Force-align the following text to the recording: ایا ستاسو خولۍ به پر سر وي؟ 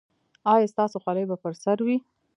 ایا 0.53 0.71
ستاسو 0.73 0.97
خولۍ 1.03 1.23
به 1.29 1.35
پر 1.43 1.53
سر 1.63 1.77
وي؟ 1.85 1.97